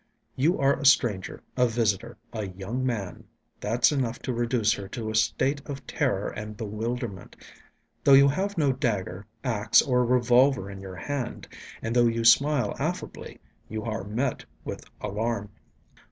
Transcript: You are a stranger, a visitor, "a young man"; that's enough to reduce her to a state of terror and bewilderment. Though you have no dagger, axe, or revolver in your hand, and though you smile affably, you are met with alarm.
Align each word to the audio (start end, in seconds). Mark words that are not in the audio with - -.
You 0.35 0.57
are 0.57 0.79
a 0.79 0.83
stranger, 0.83 1.43
a 1.55 1.67
visitor, 1.67 2.17
"a 2.33 2.47
young 2.47 2.83
man"; 2.83 3.25
that's 3.59 3.91
enough 3.91 4.17
to 4.23 4.33
reduce 4.33 4.73
her 4.73 4.87
to 4.87 5.11
a 5.11 5.15
state 5.15 5.61
of 5.69 5.85
terror 5.85 6.29
and 6.29 6.57
bewilderment. 6.57 7.35
Though 8.03 8.15
you 8.15 8.27
have 8.27 8.57
no 8.57 8.71
dagger, 8.73 9.27
axe, 9.43 9.79
or 9.79 10.03
revolver 10.03 10.71
in 10.71 10.81
your 10.81 10.95
hand, 10.95 11.47
and 11.83 11.95
though 11.95 12.07
you 12.07 12.23
smile 12.25 12.75
affably, 12.79 13.39
you 13.69 13.83
are 13.83 14.03
met 14.03 14.43
with 14.65 14.89
alarm. 15.01 15.51